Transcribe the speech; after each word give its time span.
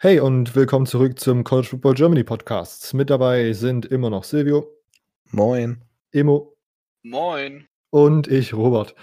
Hey 0.00 0.20
und 0.20 0.54
willkommen 0.54 0.86
zurück 0.86 1.18
zum 1.18 1.42
College 1.42 1.66
Football 1.70 1.94
Germany 1.94 2.22
Podcast. 2.22 2.94
Mit 2.94 3.10
dabei 3.10 3.52
sind 3.52 3.84
immer 3.84 4.10
noch 4.10 4.22
Silvio. 4.22 4.70
Moin. 5.32 5.82
Emo. 6.12 6.54
Moin. 7.02 7.66
Und 7.90 8.28
ich, 8.28 8.54
Robert. 8.54 8.94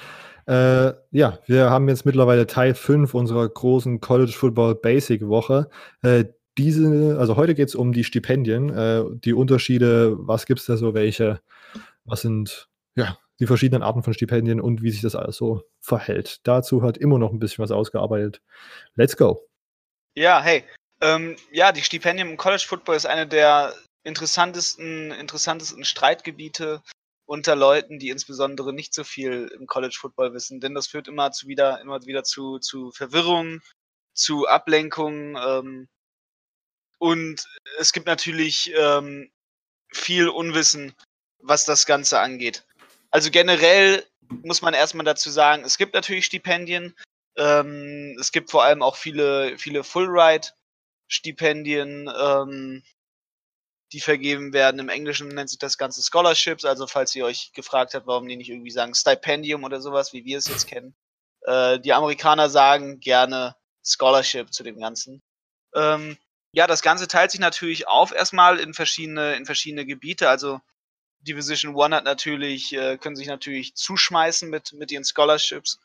Äh, 0.47 0.93
ja, 1.11 1.39
wir 1.47 1.69
haben 1.69 1.89
jetzt 1.89 2.05
mittlerweile 2.05 2.47
Teil 2.47 2.75
5 2.75 3.13
unserer 3.13 3.49
großen 3.49 3.99
College 3.99 4.31
Football 4.31 4.75
Basic 4.75 5.27
Woche. 5.27 5.67
Äh, 6.01 6.27
diese, 6.57 7.17
also 7.19 7.35
heute 7.35 7.55
geht 7.55 7.67
es 7.67 7.75
um 7.75 7.91
die 7.91 8.05
Stipendien, 8.05 8.69
äh, 8.69 9.03
die 9.15 9.33
Unterschiede, 9.33 10.15
was 10.17 10.45
gibt 10.45 10.61
es 10.61 10.65
da 10.65 10.77
so, 10.77 10.93
welche, 10.93 11.41
was 12.05 12.21
sind 12.21 12.69
ja, 12.95 13.17
die 13.41 13.47
verschiedenen 13.47 13.83
Arten 13.83 14.01
von 14.01 14.13
Stipendien 14.13 14.61
und 14.61 14.81
wie 14.81 14.91
sich 14.91 15.01
das 15.01 15.17
alles 15.17 15.35
so 15.35 15.63
verhält. 15.81 16.39
Dazu 16.47 16.83
hat 16.83 16.97
immer 16.97 17.19
noch 17.19 17.33
ein 17.33 17.39
bisschen 17.39 17.63
was 17.63 17.71
ausgearbeitet. 17.71 18.41
Let's 18.95 19.17
go. 19.17 19.41
Ja, 20.17 20.41
hey, 20.41 20.63
ähm, 21.01 21.35
ja, 21.51 21.71
die 21.71 21.83
Stipendien 21.83 22.29
im 22.29 22.37
College 22.37 22.65
Football 22.67 22.95
ist 22.95 23.05
eine 23.05 23.27
der 23.27 23.75
interessantesten, 24.03 25.11
interessantesten 25.11 25.83
Streitgebiete 25.83 26.81
unter 27.25 27.55
Leuten, 27.55 27.99
die 27.99 28.09
insbesondere 28.09 28.71
nicht 28.71 28.93
so 28.93 29.03
viel 29.03 29.51
im 29.57 29.65
College 29.65 29.97
Football 29.99 30.33
wissen, 30.33 30.59
denn 30.59 30.75
das 30.75 30.87
führt 30.87 31.07
immer 31.07 31.31
zu 31.31 31.47
wieder, 31.47 31.81
immer 31.81 32.05
wieder 32.05 32.23
zu, 32.23 32.59
zu 32.59 32.91
Verwirrung, 32.91 33.61
zu 34.13 34.47
Ablenkung 34.47 35.35
ähm, 35.35 35.89
und 36.99 37.45
es 37.77 37.93
gibt 37.93 38.05
natürlich 38.05 38.71
ähm, 38.75 39.31
viel 39.91 40.29
Unwissen, 40.29 40.95
was 41.39 41.65
das 41.65 41.85
Ganze 41.85 42.19
angeht. 42.19 42.65
Also 43.11 43.31
generell 43.31 44.05
muss 44.43 44.61
man 44.61 44.73
erstmal 44.73 45.05
dazu 45.05 45.29
sagen, 45.29 45.63
es 45.63 45.77
gibt 45.77 45.93
natürlich 45.93 46.25
Stipendien, 46.25 46.95
ähm, 47.37 48.15
es 48.19 48.31
gibt 48.31 48.51
vor 48.51 48.63
allem 48.63 48.81
auch 48.81 48.95
viele, 48.95 49.57
viele 49.57 49.83
Full-Ride 49.83 50.47
Stipendien, 51.07 52.11
ähm, 52.17 52.83
die 53.91 53.99
vergeben 53.99 54.53
werden. 54.53 54.79
Im 54.79 54.89
Englischen 54.89 55.29
nennt 55.29 55.49
sich 55.49 55.59
das 55.59 55.77
Ganze 55.77 56.01
Scholarships, 56.01 56.65
also 56.65 56.87
falls 56.87 57.15
ihr 57.15 57.25
euch 57.25 57.53
gefragt 57.53 57.93
habt, 57.93 58.07
warum 58.07 58.27
die 58.27 58.35
nicht 58.35 58.49
irgendwie 58.49 58.71
sagen 58.71 58.95
Stipendium 58.95 59.63
oder 59.63 59.79
sowas, 59.79 60.13
wie 60.13 60.25
wir 60.25 60.37
es 60.37 60.47
jetzt 60.47 60.67
kennen. 60.67 60.95
Äh, 61.41 61.79
die 61.79 61.93
Amerikaner 61.93 62.49
sagen 62.49 62.99
gerne 62.99 63.55
Scholarship 63.85 64.51
zu 64.53 64.63
dem 64.63 64.79
Ganzen. 64.79 65.21
Ähm, 65.75 66.17
ja, 66.51 66.67
das 66.67 66.81
Ganze 66.81 67.07
teilt 67.07 67.31
sich 67.31 67.39
natürlich 67.39 67.87
auf 67.87 68.11
erstmal 68.13 68.59
in 68.59 68.73
verschiedene, 68.73 69.35
in 69.35 69.45
verschiedene 69.45 69.85
Gebiete. 69.85 70.29
Also 70.29 70.61
Division 71.19 71.75
One 71.75 71.95
hat 71.95 72.05
natürlich, 72.05 72.73
äh, 72.73 72.97
können 72.97 73.15
sich 73.15 73.27
natürlich 73.27 73.75
zuschmeißen 73.75 74.49
mit, 74.49 74.73
mit 74.73 74.91
ihren 74.91 75.03
Scholarships. 75.03 75.79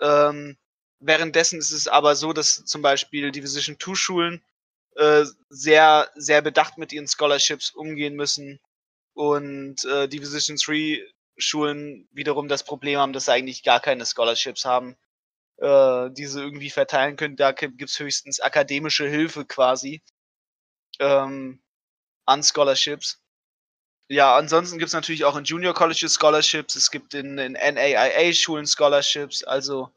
Ähm, 0.00 0.56
währenddessen 1.00 1.58
ist 1.58 1.72
es 1.72 1.88
aber 1.88 2.14
so, 2.14 2.32
dass 2.32 2.64
zum 2.64 2.82
Beispiel 2.82 3.32
Division 3.32 3.78
Two 3.78 3.94
Schulen 3.94 4.42
äh, 4.96 5.24
sehr, 5.48 6.10
sehr 6.14 6.42
bedacht 6.42 6.78
mit 6.78 6.92
ihren 6.92 7.08
Scholarships 7.08 7.70
umgehen 7.70 8.14
müssen. 8.14 8.60
Und 9.14 9.84
äh, 9.84 10.08
Division 10.08 10.56
3 10.56 11.02
Schulen 11.38 12.08
wiederum 12.12 12.48
das 12.48 12.64
Problem 12.64 12.98
haben, 12.98 13.12
dass 13.12 13.26
sie 13.26 13.32
eigentlich 13.32 13.62
gar 13.62 13.80
keine 13.80 14.04
Scholarships 14.06 14.64
haben, 14.64 14.96
äh, 15.58 16.10
die 16.10 16.26
sie 16.26 16.40
irgendwie 16.40 16.70
verteilen 16.70 17.16
können. 17.16 17.36
Da 17.36 17.52
gibt 17.52 17.82
es 17.82 17.98
höchstens 17.98 18.40
akademische 18.40 19.08
Hilfe 19.08 19.44
quasi 19.44 20.02
ähm, 20.98 21.62
an 22.26 22.42
Scholarships. 22.42 23.22
Ja, 24.08 24.36
ansonsten 24.36 24.78
gibt 24.78 24.88
es 24.88 24.94
natürlich 24.94 25.24
auch 25.24 25.36
in 25.36 25.44
Junior 25.44 25.72
Colleges 25.72 26.16
Scholarships, 26.20 26.76
es 26.76 26.90
gibt 26.90 27.14
in, 27.14 27.38
in 27.38 27.54
NAIA-Schulen 27.54 28.66
Scholarships, 28.66 29.42
also 29.42 29.90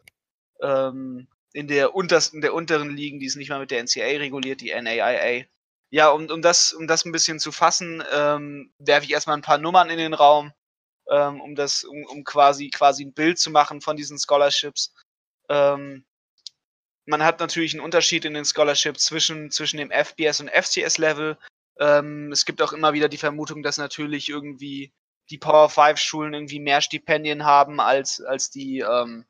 ähm, 0.61 1.27
in 1.55 1.69
der 1.69 1.95
untersten, 1.95 2.41
der 2.41 2.53
unteren 2.53 2.95
Ligen, 2.95 3.21
die 3.21 3.27
ist 3.27 3.37
nicht 3.37 3.49
mal 3.49 3.59
mit 3.59 3.71
der 3.71 3.81
NCAA 3.81 4.19
reguliert, 4.19 4.59
die 4.59 4.73
NAIA. 4.73 5.45
Ja, 5.89 6.09
um, 6.09 6.29
um, 6.29 6.41
das, 6.41 6.73
um 6.73 6.85
das 6.85 7.05
ein 7.05 7.13
bisschen 7.13 7.39
zu 7.39 7.53
fassen, 7.53 8.03
ähm, 8.11 8.73
werfe 8.77 9.05
ich 9.05 9.13
erstmal 9.13 9.37
ein 9.37 9.41
paar 9.41 9.57
Nummern 9.57 9.89
in 9.89 9.97
den 9.97 10.13
Raum, 10.13 10.51
ähm, 11.09 11.39
um 11.39 11.55
das, 11.55 11.85
um, 11.85 12.03
um 12.07 12.25
quasi, 12.25 12.69
quasi 12.69 13.05
ein 13.05 13.13
Bild 13.13 13.39
zu 13.39 13.51
machen 13.51 13.79
von 13.79 13.95
diesen 13.95 14.19
Scholarships. 14.19 14.93
Ähm, 15.47 16.03
man 17.05 17.23
hat 17.23 17.39
natürlich 17.39 17.73
einen 17.73 17.85
Unterschied 17.85 18.25
in 18.25 18.33
den 18.33 18.43
Scholarships 18.43 19.05
zwischen, 19.05 19.49
zwischen 19.49 19.77
dem 19.77 19.91
FBS 19.91 20.41
und 20.41 20.49
FCS-Level. 20.49 21.37
Ähm, 21.79 22.33
es 22.33 22.43
gibt 22.43 22.61
auch 22.61 22.73
immer 22.73 22.91
wieder 22.91 23.07
die 23.07 23.17
Vermutung, 23.17 23.63
dass 23.63 23.77
natürlich 23.77 24.27
irgendwie 24.27 24.91
die 25.29 25.37
Power 25.37 25.69
5 25.69 25.97
Schulen 25.97 26.33
irgendwie 26.33 26.59
mehr 26.59 26.81
Stipendien 26.81 27.45
haben 27.45 27.79
als, 27.79 28.19
als 28.19 28.51
die, 28.51 28.79
ähm, 28.79 29.25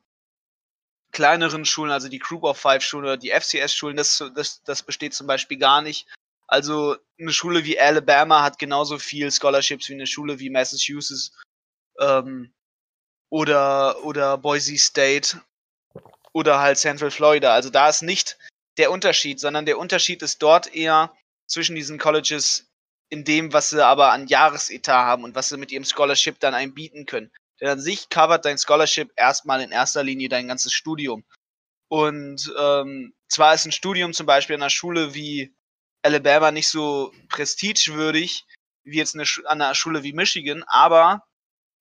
kleineren 1.12 1.64
Schulen, 1.64 1.92
also 1.92 2.08
die 2.08 2.18
Group 2.18 2.44
of 2.44 2.58
Five 2.58 2.82
Schulen 2.82 3.04
oder 3.04 3.16
die 3.16 3.30
FCS 3.30 3.74
Schulen, 3.74 3.96
das, 3.96 4.22
das, 4.34 4.62
das 4.64 4.82
besteht 4.82 5.14
zum 5.14 5.26
Beispiel 5.26 5.58
gar 5.58 5.82
nicht. 5.82 6.06
Also 6.46 6.96
eine 7.18 7.32
Schule 7.32 7.64
wie 7.64 7.78
Alabama 7.78 8.42
hat 8.42 8.58
genauso 8.58 8.98
viel 8.98 9.30
Scholarships 9.32 9.88
wie 9.88 9.94
eine 9.94 10.06
Schule 10.06 10.38
wie 10.38 10.50
Massachusetts 10.50 11.32
ähm, 11.98 12.52
oder, 13.30 14.04
oder 14.04 14.38
Boise 14.38 14.78
State 14.78 15.40
oder 16.32 16.60
halt 16.60 16.78
Central 16.78 17.10
Florida. 17.10 17.52
Also 17.54 17.70
da 17.70 17.88
ist 17.88 18.02
nicht 18.02 18.38
der 18.78 18.90
Unterschied, 18.90 19.40
sondern 19.40 19.66
der 19.66 19.78
Unterschied 19.78 20.22
ist 20.22 20.42
dort 20.42 20.72
eher 20.74 21.16
zwischen 21.46 21.74
diesen 21.74 21.98
Colleges 21.98 22.66
in 23.08 23.24
dem, 23.24 23.52
was 23.52 23.70
sie 23.70 23.84
aber 23.84 24.12
an 24.12 24.26
Jahresetat 24.26 24.94
haben 24.94 25.24
und 25.24 25.34
was 25.34 25.48
sie 25.48 25.56
mit 25.56 25.72
ihrem 25.72 25.84
Scholarship 25.84 26.38
dann 26.40 26.54
einem 26.54 26.74
bieten 26.74 27.06
können. 27.06 27.32
Denn 27.60 27.68
an 27.68 27.80
sich 27.80 28.08
covert 28.08 28.44
dein 28.44 28.58
Scholarship 28.58 29.12
erstmal 29.16 29.62
in 29.62 29.70
erster 29.70 30.02
Linie 30.02 30.28
dein 30.28 30.48
ganzes 30.48 30.72
Studium. 30.72 31.24
Und 31.88 32.52
ähm, 32.58 33.14
zwar 33.28 33.54
ist 33.54 33.64
ein 33.64 33.72
Studium 33.72 34.12
zum 34.12 34.26
Beispiel 34.26 34.56
an 34.56 34.62
einer 34.62 34.70
Schule 34.70 35.14
wie 35.14 35.54
Alabama 36.02 36.50
nicht 36.50 36.68
so 36.68 37.12
prestigewürdig 37.28 38.44
wie 38.86 38.98
jetzt 38.98 39.14
eine 39.14 39.24
an 39.46 39.60
einer 39.60 39.74
Schule 39.74 40.02
wie 40.04 40.12
Michigan, 40.12 40.62
aber 40.68 41.24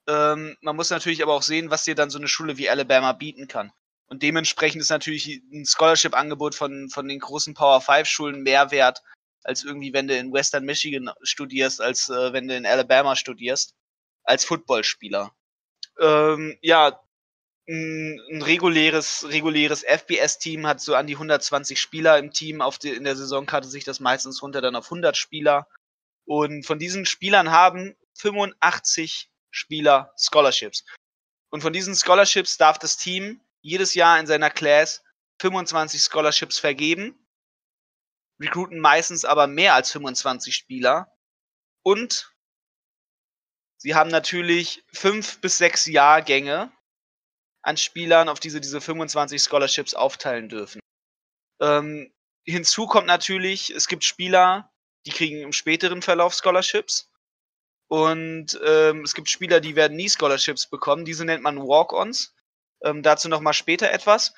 ähm, 0.07 0.57
man 0.61 0.75
muss 0.75 0.89
natürlich 0.89 1.21
aber 1.23 1.33
auch 1.33 1.43
sehen, 1.43 1.69
was 1.69 1.83
dir 1.83 1.95
dann 1.95 2.09
so 2.09 2.17
eine 2.17 2.27
Schule 2.27 2.57
wie 2.57 2.69
Alabama 2.69 3.13
bieten 3.13 3.47
kann. 3.47 3.71
Und 4.07 4.23
dementsprechend 4.23 4.81
ist 4.81 4.89
natürlich 4.89 5.41
ein 5.51 5.65
Scholarship-Angebot 5.65 6.55
von, 6.55 6.89
von 6.89 7.07
den 7.07 7.19
großen 7.19 7.53
Power 7.53 7.81
5 7.81 8.07
Schulen 8.07 8.43
mehr 8.43 8.71
wert, 8.71 9.01
als 9.43 9.63
irgendwie, 9.63 9.93
wenn 9.93 10.07
du 10.07 10.17
in 10.17 10.33
Western 10.33 10.65
Michigan 10.65 11.11
studierst, 11.23 11.81
als 11.81 12.09
äh, 12.09 12.33
wenn 12.33 12.47
du 12.47 12.55
in 12.55 12.65
Alabama 12.65 13.15
studierst, 13.15 13.73
als 14.23 14.45
Footballspieler 14.45 15.31
ähm, 15.99 16.57
ja, 16.61 16.99
ein, 17.67 18.19
ein 18.31 18.41
reguläres, 18.41 19.25
reguläres 19.29 19.83
FBS-Team 19.83 20.67
hat 20.67 20.81
so 20.81 20.95
an 20.95 21.07
die 21.07 21.15
120 21.15 21.79
Spieler 21.79 22.19
im 22.19 22.31
Team. 22.31 22.61
Auf 22.61 22.77
die, 22.77 22.89
in 22.91 23.03
der 23.03 23.15
Saisonkarte 23.15 23.67
sich 23.67 23.83
das 23.83 23.99
meistens 23.99 24.41
runter 24.41 24.61
dann 24.61 24.75
auf 24.75 24.85
100 24.85 25.17
Spieler. 25.17 25.67
Und 26.25 26.65
von 26.65 26.79
diesen 26.79 27.05
Spielern 27.05 27.51
haben 27.51 27.95
85 28.15 29.31
Spieler 29.51 30.13
Scholarships. 30.17 30.85
Und 31.49 31.61
von 31.61 31.73
diesen 31.73 31.95
Scholarships 31.95 32.57
darf 32.57 32.77
das 32.77 32.97
Team 32.97 33.41
jedes 33.61 33.93
Jahr 33.93 34.19
in 34.19 34.27
seiner 34.27 34.49
Class 34.49 35.03
25 35.41 36.01
Scholarships 36.01 36.59
vergeben. 36.59 37.27
Recruiten 38.39 38.79
meistens 38.79 39.25
aber 39.25 39.47
mehr 39.47 39.73
als 39.73 39.91
25 39.91 40.55
Spieler. 40.55 41.11
Und 41.83 42.34
Sie 43.85 43.93
haben 43.93 44.09
natürlich 44.09 44.83
fünf 44.91 45.41
bis 45.41 45.59
sechs 45.59 45.85
Jahrgänge 45.85 46.71
an 47.61 47.77
Spielern, 47.77 48.29
auf 48.29 48.39
die 48.39 48.49
sie 48.49 48.59
diese 48.59 48.81
25 48.81 49.43
Scholarships 49.43 49.93
aufteilen 49.93 50.49
dürfen. 50.49 50.81
Ähm, 51.61 52.11
hinzu 52.47 52.87
kommt 52.87 53.05
natürlich, 53.05 53.69
es 53.69 53.87
gibt 53.87 54.03
Spieler, 54.03 54.73
die 55.05 55.11
kriegen 55.11 55.39
im 55.39 55.53
späteren 55.53 56.01
Verlauf 56.01 56.33
Scholarships. 56.33 57.11
Und 57.87 58.59
ähm, 58.65 59.03
es 59.03 59.13
gibt 59.13 59.29
Spieler, 59.29 59.59
die 59.59 59.75
werden 59.75 59.95
nie 59.95 60.09
Scholarships 60.09 60.65
bekommen. 60.67 61.05
Diese 61.05 61.23
nennt 61.23 61.43
man 61.43 61.59
Walk-Ons. 61.59 62.33
Ähm, 62.83 63.03
dazu 63.03 63.29
nochmal 63.29 63.53
später 63.53 63.91
etwas. 63.91 64.33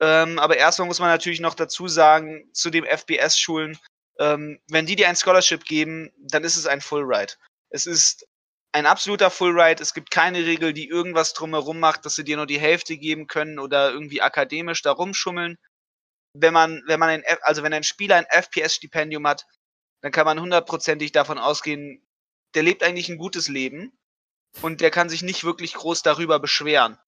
Ähm, 0.00 0.38
aber 0.38 0.58
erstmal 0.58 0.86
muss 0.86 1.00
man 1.00 1.08
natürlich 1.08 1.40
noch 1.40 1.54
dazu 1.54 1.88
sagen, 1.88 2.48
zu 2.52 2.70
den 2.70 2.84
FBS-Schulen, 2.84 3.80
ähm, 4.20 4.60
wenn 4.70 4.86
die 4.86 4.94
dir 4.94 5.08
ein 5.08 5.16
Scholarship 5.16 5.64
geben, 5.64 6.12
dann 6.18 6.44
ist 6.44 6.54
es 6.54 6.68
ein 6.68 6.80
Full 6.80 7.02
Ride. 7.02 7.32
Es 7.70 7.86
ist 7.86 8.28
ein 8.72 8.86
absoluter 8.86 9.30
Full 9.30 9.58
Ride. 9.58 9.82
Es 9.82 9.94
gibt 9.94 10.10
keine 10.10 10.44
Regel, 10.44 10.72
die 10.72 10.88
irgendwas 10.88 11.32
drumherum 11.32 11.80
macht, 11.80 12.04
dass 12.04 12.14
sie 12.14 12.24
dir 12.24 12.36
nur 12.36 12.46
die 12.46 12.60
Hälfte 12.60 12.96
geben 12.96 13.26
können 13.26 13.58
oder 13.58 13.90
irgendwie 13.90 14.22
akademisch 14.22 14.82
da 14.82 14.92
rumschummeln. 14.92 15.58
Wenn 16.34 16.52
man, 16.52 16.82
wenn 16.86 17.00
man 17.00 17.08
ein, 17.08 17.24
also 17.42 17.62
wenn 17.62 17.72
ein 17.72 17.84
Spieler 17.84 18.16
ein 18.16 18.26
FPS-Stipendium 18.26 19.26
hat, 19.26 19.46
dann 20.02 20.12
kann 20.12 20.26
man 20.26 20.40
hundertprozentig 20.40 21.12
davon 21.12 21.38
ausgehen, 21.38 22.06
der 22.54 22.62
lebt 22.62 22.82
eigentlich 22.82 23.08
ein 23.08 23.18
gutes 23.18 23.48
Leben 23.48 23.98
und 24.62 24.80
der 24.80 24.90
kann 24.90 25.08
sich 25.08 25.22
nicht 25.22 25.44
wirklich 25.44 25.74
groß 25.74 26.02
darüber 26.02 26.38
beschweren. 26.38 26.98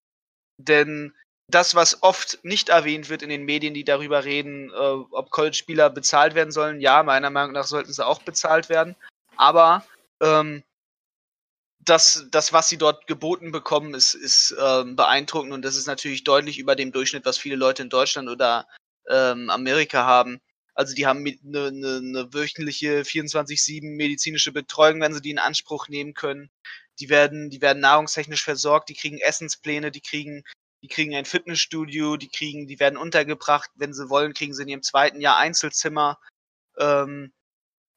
Denn 0.58 1.14
das, 1.48 1.74
was 1.74 2.02
oft 2.02 2.38
nicht 2.42 2.68
erwähnt 2.68 3.08
wird 3.08 3.22
in 3.22 3.30
den 3.30 3.44
Medien, 3.44 3.72
die 3.74 3.84
darüber 3.84 4.24
reden, 4.24 4.70
äh, 4.70 4.74
ob 4.74 5.30
College-Spieler 5.30 5.90
bezahlt 5.90 6.34
werden 6.34 6.50
sollen, 6.50 6.80
ja, 6.80 7.02
meiner 7.02 7.30
Meinung 7.30 7.52
nach 7.52 7.64
sollten 7.64 7.92
sie 7.92 8.06
auch 8.06 8.22
bezahlt 8.22 8.68
werden. 8.68 8.96
Aber 9.36 9.84
ähm, 10.20 10.62
das, 11.88 12.26
das, 12.30 12.52
was 12.52 12.68
sie 12.68 12.78
dort 12.78 13.06
geboten 13.06 13.52
bekommen, 13.52 13.94
ist, 13.94 14.14
ist 14.14 14.54
ähm, 14.60 14.96
beeindruckend 14.96 15.52
und 15.52 15.64
das 15.64 15.76
ist 15.76 15.86
natürlich 15.86 16.24
deutlich 16.24 16.58
über 16.58 16.76
dem 16.76 16.92
Durchschnitt, 16.92 17.24
was 17.24 17.38
viele 17.38 17.56
Leute 17.56 17.82
in 17.82 17.90
Deutschland 17.90 18.28
oder 18.28 18.66
ähm, 19.08 19.50
Amerika 19.50 20.04
haben. 20.04 20.40
Also 20.74 20.94
die 20.94 21.06
haben 21.06 21.24
eine, 21.26 21.66
eine, 21.66 21.96
eine 21.96 22.34
wöchentliche 22.34 23.02
24-7 23.02 23.96
medizinische 23.96 24.52
Betreuung, 24.52 25.00
wenn 25.00 25.12
sie 25.12 25.20
die 25.20 25.30
in 25.30 25.40
Anspruch 25.40 25.88
nehmen 25.88 26.14
können. 26.14 26.50
Die 27.00 27.08
werden, 27.08 27.50
die 27.50 27.60
werden 27.60 27.80
nahrungstechnisch 27.80 28.44
versorgt, 28.44 28.88
die 28.88 28.94
kriegen 28.94 29.18
Essenspläne, 29.18 29.90
die 29.90 30.00
kriegen, 30.00 30.44
die 30.82 30.88
kriegen 30.88 31.14
ein 31.16 31.24
Fitnessstudio, 31.24 32.16
die 32.16 32.28
kriegen, 32.28 32.66
die 32.68 32.78
werden 32.78 32.96
untergebracht, 32.96 33.70
wenn 33.74 33.92
sie 33.92 34.08
wollen, 34.08 34.34
kriegen 34.34 34.54
sie 34.54 34.62
in 34.62 34.68
ihrem 34.68 34.82
zweiten 34.82 35.20
Jahr 35.20 35.36
Einzelzimmer. 35.36 36.18
Ähm, 36.78 37.32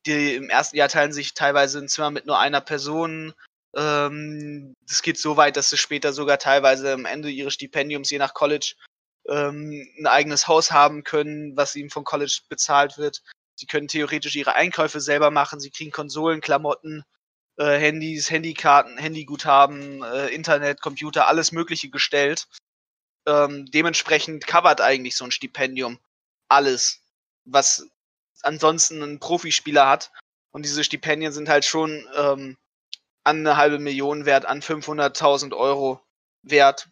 die 0.08 0.36
im 0.36 0.50
ersten 0.50 0.78
Jahr 0.78 0.90
teilen 0.90 1.14
sich 1.14 1.36
teilweise 1.36 1.78
ein 1.80 1.88
Zimmer 1.88 2.10
mit 2.10 2.26
nur 2.26 2.40
einer 2.40 2.62
Person. 2.62 3.34
Ähm, 3.76 4.74
das 4.88 5.02
geht 5.02 5.18
so 5.18 5.38
weit, 5.38 5.58
dass 5.58 5.70
sie 5.70 5.78
später 5.78 6.14
sogar 6.14 6.38
teilweise 6.38 6.94
am 6.94 7.06
Ende 7.06 7.30
ihres 7.30 7.54
Stipendiums, 7.54 8.10
je 8.10 8.18
nach 8.18 8.34
College, 8.34 8.76
ähm, 9.28 9.88
ein 10.00 10.08
eigenes 10.08 10.48
Haus 10.48 10.72
haben 10.72 11.04
können, 11.04 11.56
was 11.56 11.76
ihnen 11.76 11.90
vom 11.90 12.04
College 12.04 12.42
bezahlt 12.50 12.98
wird. 12.98 13.22
Sie 13.56 13.68
können 13.68 13.88
theoretisch 13.88 14.36
ihre 14.36 14.56
Einkäufe 14.56 15.00
selber 15.00 15.32
machen. 15.32 15.60
Sie 15.60 15.72
kriegen 15.72 15.92
Konsolen, 15.92 16.42
Klamotten, 16.42 17.04
äh, 17.58 17.78
Handys, 17.78 18.32
Handykarten, 18.32 18.98
Handyguthaben, 18.98 20.04
äh, 20.04 20.28
Internet, 20.30 20.82
Computer, 20.82 21.28
alles 21.28 21.52
Mögliche 21.52 21.90
gestellt. 21.90 22.48
Ähm, 23.28 23.68
dementsprechend 23.68 24.48
covert 24.48 24.82
eigentlich 24.82 25.16
so 25.16 25.26
ein 25.26 25.32
Stipendium 25.32 26.00
alles, 26.50 27.02
was 27.46 27.88
ansonsten 28.42 29.02
ein 29.04 29.20
Profispieler 29.20 29.88
hat. 29.88 30.12
Und 30.52 30.66
diese 30.66 30.84
Stipendien 30.84 31.32
sind 31.32 31.48
halt 31.48 31.64
schon 31.64 32.08
ähm, 32.16 32.58
an 33.24 33.40
eine 33.40 33.58
halbe 33.58 33.80
Million 33.80 34.26
wert, 34.26 34.46
an 34.46 34.62
500.000 34.62 35.56
Euro 35.56 36.02
wert. 36.44 36.90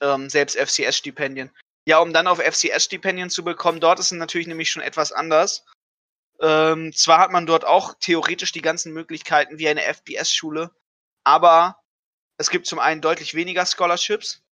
Ähm, 0.00 0.28
selbst 0.28 0.56
FCS-Stipendien. 0.56 1.50
Ja, 1.86 1.98
um 1.98 2.12
dann 2.12 2.26
auf 2.26 2.38
FCS-Stipendien 2.38 3.30
zu 3.30 3.44
bekommen, 3.44 3.80
dort 3.80 3.98
ist 3.98 4.06
es 4.06 4.18
natürlich 4.18 4.46
nämlich 4.46 4.70
schon 4.70 4.82
etwas 4.82 5.12
anders. 5.12 5.64
Ähm, 6.40 6.92
zwar 6.92 7.18
hat 7.18 7.30
man 7.30 7.46
dort 7.46 7.64
auch 7.64 7.94
theoretisch 8.00 8.52
die 8.52 8.62
ganzen 8.62 8.92
Möglichkeiten 8.92 9.58
wie 9.58 9.68
eine 9.68 9.82
FBS-Schule, 9.82 10.70
aber 11.24 11.80
es 12.36 12.50
gibt 12.50 12.66
zum 12.66 12.80
einen 12.80 13.00
deutlich 13.00 13.34
weniger 13.34 13.64
Scholarships. 13.64 14.42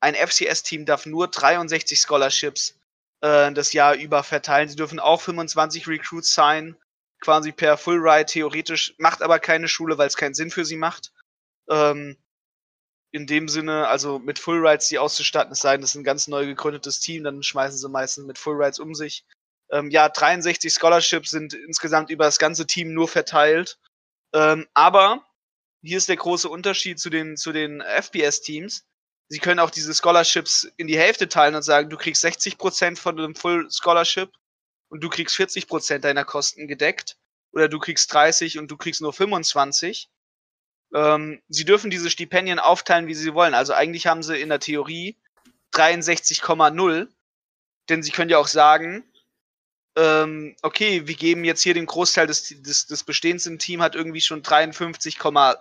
Ein 0.00 0.14
FCS-Team 0.14 0.86
darf 0.86 1.06
nur 1.06 1.26
63 1.28 2.00
Scholarships 2.00 2.78
äh, 3.20 3.52
das 3.52 3.72
Jahr 3.72 3.94
über 3.94 4.22
verteilen. 4.22 4.68
Sie 4.68 4.76
dürfen 4.76 5.00
auch 5.00 5.20
25 5.20 5.88
Recruits 5.88 6.32
sein, 6.32 6.76
quasi 7.20 7.52
per 7.52 7.76
Full 7.76 7.98
Ride 7.98 8.26
theoretisch, 8.26 8.94
macht 8.98 9.22
aber 9.22 9.38
keine 9.38 9.68
Schule, 9.68 9.98
weil 9.98 10.08
es 10.08 10.16
keinen 10.16 10.34
Sinn 10.34 10.50
für 10.50 10.64
sie 10.64 10.76
macht. 10.76 11.12
Ähm, 11.68 12.16
in 13.10 13.26
dem 13.26 13.48
Sinne, 13.48 13.88
also 13.88 14.18
mit 14.18 14.38
Full 14.38 14.66
Rides 14.66 14.88
die 14.88 14.98
auszustatten, 14.98 15.52
es 15.52 15.60
sei 15.60 15.72
denn, 15.72 15.80
das 15.80 15.90
ist 15.90 15.96
ein 15.96 16.04
ganz 16.04 16.28
neu 16.28 16.46
gegründetes 16.46 17.00
Team, 17.00 17.24
dann 17.24 17.42
schmeißen 17.42 17.78
sie 17.78 17.88
meistens 17.88 18.26
mit 18.26 18.38
Full 18.38 18.62
Rides 18.62 18.78
um 18.78 18.94
sich. 18.94 19.24
Ähm, 19.70 19.90
ja, 19.90 20.08
63 20.08 20.72
Scholarships 20.72 21.30
sind 21.30 21.54
insgesamt 21.54 22.10
über 22.10 22.24
das 22.24 22.38
ganze 22.38 22.66
Team 22.66 22.92
nur 22.92 23.08
verteilt. 23.08 23.78
Ähm, 24.34 24.66
aber 24.74 25.24
hier 25.82 25.98
ist 25.98 26.08
der 26.08 26.16
große 26.16 26.48
Unterschied 26.48 26.98
zu 26.98 27.10
den, 27.10 27.36
zu 27.36 27.52
den 27.52 27.82
FBS-Teams. 27.82 28.84
Sie 29.28 29.38
können 29.38 29.60
auch 29.60 29.70
diese 29.70 29.94
Scholarships 29.94 30.64
in 30.76 30.86
die 30.86 30.98
Hälfte 30.98 31.28
teilen 31.28 31.54
und 31.54 31.62
sagen, 31.62 31.90
du 31.90 31.96
kriegst 31.96 32.24
60% 32.24 32.96
von 32.96 33.18
einem 33.18 33.34
Full 33.34 33.68
Scholarship 33.70 34.32
und 34.88 35.02
du 35.02 35.08
kriegst 35.08 35.36
40% 35.36 35.98
deiner 35.98 36.24
Kosten 36.24 36.68
gedeckt. 36.68 37.16
Oder 37.52 37.68
du 37.68 37.78
kriegst 37.78 38.12
30 38.12 38.58
und 38.58 38.70
du 38.70 38.76
kriegst 38.76 39.00
nur 39.00 39.12
25. 39.12 40.10
Ähm, 40.94 41.42
sie 41.48 41.64
dürfen 41.64 41.90
diese 41.90 42.10
Stipendien 42.10 42.58
aufteilen, 42.58 43.06
wie 43.06 43.14
sie 43.14 43.34
wollen. 43.34 43.54
Also 43.54 43.72
eigentlich 43.72 44.06
haben 44.06 44.22
sie 44.22 44.38
in 44.38 44.48
der 44.48 44.60
Theorie 44.60 45.16
63,0. 45.74 47.08
Denn 47.88 48.02
sie 48.02 48.10
können 48.10 48.30
ja 48.30 48.38
auch 48.38 48.48
sagen, 48.48 49.04
ähm, 49.96 50.54
okay, 50.62 51.06
wir 51.06 51.14
geben 51.14 51.44
jetzt 51.44 51.62
hier 51.62 51.74
den 51.74 51.86
Großteil 51.86 52.26
des, 52.26 52.48
des, 52.48 52.86
des 52.86 53.04
bestehenden 53.04 53.58
Team 53.58 53.82
hat 53.82 53.94
irgendwie 53.94 54.20
schon 54.20 54.42
53,8 54.42 55.58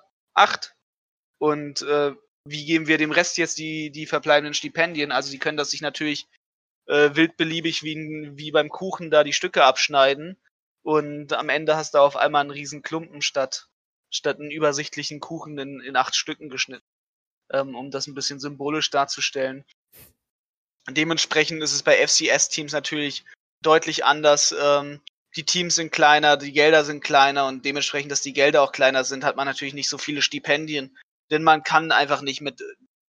und 1.39 1.81
äh, 1.81 2.13
wie 2.45 2.65
geben 2.65 2.87
wir 2.87 2.97
dem 2.97 3.11
Rest 3.11 3.37
jetzt 3.37 3.57
die, 3.57 3.89
die 3.89 4.05
verbleibenden 4.05 4.53
Stipendien? 4.53 5.11
Also 5.11 5.31
die 5.31 5.39
können 5.39 5.57
das 5.57 5.71
sich 5.71 5.81
natürlich 5.81 6.27
äh, 6.87 7.15
wildbeliebig 7.15 7.83
wie, 7.83 8.31
wie 8.35 8.51
beim 8.51 8.69
Kuchen 8.69 9.11
da 9.11 9.23
die 9.23 9.33
Stücke 9.33 9.63
abschneiden 9.63 10.37
und 10.87 11.33
am 11.33 11.49
Ende 11.49 11.75
hast 11.75 11.93
du 11.93 11.97
auf 11.97 12.15
einmal 12.15 12.41
einen 12.41 12.51
riesen 12.51 12.81
Klumpen 12.81 13.21
statt, 13.21 13.67
statt 14.09 14.39
einen 14.39 14.51
übersichtlichen 14.51 15.19
Kuchen 15.19 15.57
in, 15.59 15.81
in 15.81 15.97
acht 15.97 16.15
Stücken 16.15 16.49
geschnitten, 16.49 16.87
ähm, 17.51 17.75
um 17.75 17.91
das 17.91 18.07
ein 18.07 18.15
bisschen 18.15 18.39
symbolisch 18.39 18.89
darzustellen. 18.89 19.65
Dementsprechend 20.89 21.61
ist 21.61 21.73
es 21.73 21.83
bei 21.83 21.97
FCS-Teams 22.07 22.71
natürlich 22.71 23.25
deutlich 23.61 24.05
anders. 24.05 24.55
Ähm, 24.57 25.01
die 25.35 25.43
Teams 25.43 25.75
sind 25.75 25.91
kleiner, 25.91 26.37
die 26.37 26.53
Gelder 26.53 26.85
sind 26.85 27.03
kleiner 27.03 27.47
und 27.47 27.65
dementsprechend, 27.65 28.11
dass 28.11 28.21
die 28.21 28.31
Gelder 28.31 28.61
auch 28.61 28.71
kleiner 28.71 29.03
sind, 29.03 29.25
hat 29.25 29.35
man 29.35 29.45
natürlich 29.45 29.73
nicht 29.73 29.89
so 29.89 29.97
viele 29.97 30.21
Stipendien. 30.21 30.97
Denn 31.31 31.43
man 31.43 31.63
kann 31.63 31.91
einfach 31.91 32.21
nicht 32.21 32.39
mit 32.39 32.63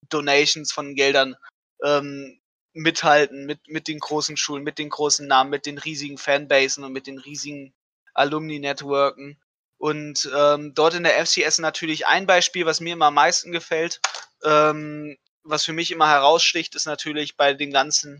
Donations 0.08 0.72
von 0.72 0.94
Geldern 0.94 1.36
ähm, 1.84 2.40
mithalten, 2.76 3.46
mit, 3.46 3.68
mit 3.68 3.88
den 3.88 3.98
großen 3.98 4.36
Schulen, 4.36 4.62
mit 4.62 4.78
den 4.78 4.90
großen 4.90 5.26
Namen, 5.26 5.50
mit 5.50 5.66
den 5.66 5.78
riesigen 5.78 6.18
Fanbasen 6.18 6.84
und 6.84 6.92
mit 6.92 7.06
den 7.06 7.18
riesigen 7.18 7.74
Alumni-Networken. 8.14 9.38
Und 9.78 10.30
ähm, 10.34 10.74
dort 10.74 10.94
in 10.94 11.02
der 11.02 11.24
FCS 11.24 11.58
natürlich 11.58 12.06
ein 12.06 12.26
Beispiel, 12.26 12.66
was 12.66 12.80
mir 12.80 12.94
immer 12.94 13.06
am 13.06 13.14
meisten 13.14 13.52
gefällt, 13.52 14.00
ähm, 14.44 15.16
was 15.42 15.64
für 15.64 15.72
mich 15.72 15.90
immer 15.90 16.08
heraussticht, 16.08 16.74
ist 16.74 16.86
natürlich 16.86 17.36
bei 17.36 17.54
den 17.54 17.72
ganzen 17.72 18.18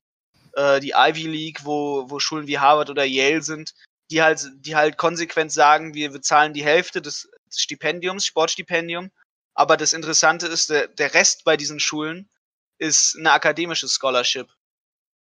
äh, 0.54 0.80
die 0.80 0.94
Ivy 0.96 1.26
League, 1.26 1.64
wo, 1.64 2.10
wo 2.10 2.18
Schulen 2.18 2.46
wie 2.46 2.58
Harvard 2.58 2.90
oder 2.90 3.04
Yale 3.04 3.42
sind, 3.42 3.74
die 4.10 4.22
halt, 4.22 4.46
die 4.56 4.76
halt 4.76 4.96
konsequent 4.96 5.52
sagen, 5.52 5.94
wir 5.94 6.10
bezahlen 6.10 6.52
die 6.52 6.64
Hälfte 6.64 7.02
des, 7.02 7.28
Stipendiums, 7.50 8.26
Sportstipendium. 8.26 9.10
Aber 9.54 9.76
das 9.76 9.92
Interessante 9.92 10.46
ist, 10.46 10.70
der, 10.70 10.88
der 10.88 11.14
Rest 11.14 11.44
bei 11.44 11.56
diesen 11.56 11.80
Schulen 11.80 12.28
ist 12.78 13.16
eine 13.18 13.32
akademische 13.32 13.88
Scholarship. 13.88 14.48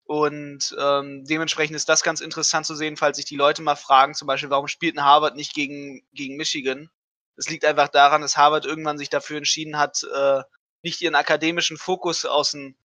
Und 0.05 0.75
ähm, 0.79 1.25
dementsprechend 1.25 1.75
ist 1.75 1.89
das 1.89 2.03
ganz 2.03 2.21
interessant 2.21 2.67
zu 2.67 2.75
sehen, 2.75 2.95
falls 2.95 3.17
sich 3.17 3.25
die 3.25 3.35
Leute 3.35 3.63
mal 3.63 3.75
fragen, 3.75 4.13
zum 4.13 4.27
Beispiel, 4.27 4.51
warum 4.51 4.67
spielt 4.67 4.95
ein 4.95 5.03
Harvard 5.03 5.35
nicht 5.35 5.55
gegen, 5.55 6.07
gegen 6.13 6.35
Michigan? 6.35 6.91
Das 7.35 7.49
liegt 7.49 7.65
einfach 7.65 7.87
daran, 7.87 8.21
dass 8.21 8.37
Harvard 8.37 8.65
irgendwann 8.65 8.99
sich 8.99 9.09
dafür 9.09 9.37
entschieden 9.37 9.77
hat, 9.77 10.03
äh, 10.03 10.43
nicht 10.83 11.01
ihren 11.01 11.15
akademischen 11.15 11.77
Fokus 11.77 12.25
aus 12.25 12.51
dem, 12.51 12.75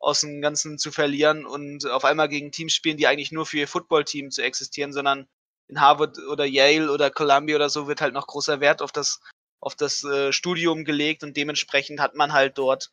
aus 0.00 0.20
dem 0.20 0.42
Ganzen 0.42 0.78
zu 0.78 0.90
verlieren 0.90 1.46
und 1.46 1.86
auf 1.86 2.04
einmal 2.04 2.28
gegen 2.28 2.50
Teams 2.50 2.74
spielen, 2.74 2.96
die 2.96 3.06
eigentlich 3.06 3.32
nur 3.32 3.46
für 3.46 3.58
ihr 3.58 3.68
Footballteam 3.68 4.30
zu 4.32 4.42
existieren, 4.42 4.92
sondern 4.92 5.28
in 5.68 5.80
Harvard 5.80 6.18
oder 6.18 6.44
Yale 6.44 6.90
oder 6.92 7.10
Columbia 7.10 7.56
oder 7.56 7.70
so 7.70 7.86
wird 7.88 8.00
halt 8.00 8.12
noch 8.12 8.26
großer 8.26 8.60
Wert 8.60 8.82
auf 8.82 8.92
das, 8.92 9.20
auf 9.60 9.76
das 9.76 10.02
äh, 10.04 10.32
Studium 10.32 10.84
gelegt 10.84 11.22
und 11.22 11.36
dementsprechend 11.36 12.00
hat 12.00 12.14
man 12.16 12.32
halt 12.32 12.58
dort 12.58 12.90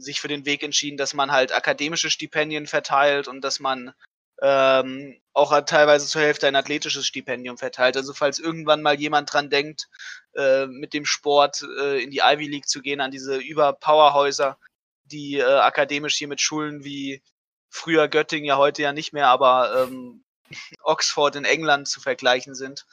sich 0.00 0.20
für 0.20 0.28
den 0.28 0.44
Weg 0.46 0.62
entschieden, 0.62 0.96
dass 0.96 1.14
man 1.14 1.32
halt 1.32 1.52
akademische 1.52 2.10
Stipendien 2.10 2.66
verteilt 2.66 3.28
und 3.28 3.42
dass 3.42 3.60
man 3.60 3.92
ähm, 4.40 5.20
auch 5.32 5.58
teilweise 5.62 6.06
zur 6.06 6.22
Hälfte 6.22 6.46
ein 6.46 6.56
athletisches 6.56 7.06
Stipendium 7.06 7.58
verteilt. 7.58 7.96
Also 7.96 8.12
falls 8.12 8.38
irgendwann 8.38 8.82
mal 8.82 8.98
jemand 8.98 9.32
dran 9.32 9.50
denkt, 9.50 9.88
äh, 10.34 10.66
mit 10.66 10.94
dem 10.94 11.04
Sport 11.04 11.66
äh, 11.80 12.02
in 12.02 12.10
die 12.10 12.20
Ivy 12.22 12.46
League 12.46 12.68
zu 12.68 12.80
gehen, 12.80 13.00
an 13.00 13.10
diese 13.10 13.36
Überpowerhäuser, 13.36 14.58
die 15.04 15.38
äh, 15.38 15.44
akademisch 15.44 16.16
hier 16.16 16.28
mit 16.28 16.40
Schulen 16.40 16.84
wie 16.84 17.22
früher 17.68 18.08
Göttingen, 18.08 18.46
ja 18.46 18.56
heute 18.56 18.82
ja 18.82 18.92
nicht 18.92 19.12
mehr, 19.12 19.28
aber 19.28 19.88
ähm, 19.88 20.24
Oxford 20.82 21.36
in 21.36 21.44
England 21.44 21.88
zu 21.88 22.00
vergleichen 22.00 22.54
sind. 22.54 22.86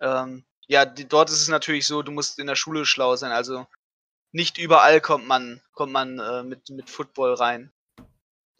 Ähm, 0.00 0.44
ja, 0.66 0.84
die, 0.84 1.06
dort 1.06 1.30
ist 1.30 1.42
es 1.42 1.48
natürlich 1.48 1.86
so, 1.86 2.02
du 2.02 2.12
musst 2.12 2.38
in 2.38 2.46
der 2.46 2.56
Schule 2.56 2.86
schlau 2.86 3.16
sein. 3.16 3.32
Also 3.32 3.66
nicht 4.34 4.58
überall 4.58 5.00
kommt 5.00 5.26
man, 5.28 5.62
kommt 5.72 5.92
man 5.92 6.18
äh, 6.18 6.42
mit, 6.42 6.68
mit 6.68 6.90
Football 6.90 7.34
rein. 7.34 7.72